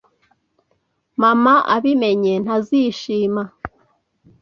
[1.21, 3.43] Mama abimenye, ntazishima.